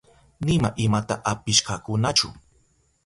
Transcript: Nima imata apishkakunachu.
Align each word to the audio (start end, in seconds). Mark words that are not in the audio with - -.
Nima 0.47 0.69
imata 0.85 1.15
apishkakunachu. 1.31 2.27